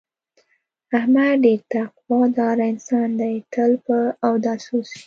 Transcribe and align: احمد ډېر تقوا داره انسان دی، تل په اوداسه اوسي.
احمد 0.97 1.33
ډېر 1.43 1.59
تقوا 1.71 2.21
داره 2.37 2.63
انسان 2.73 3.09
دی، 3.19 3.35
تل 3.53 3.71
په 3.85 3.97
اوداسه 4.27 4.69
اوسي. 4.75 4.97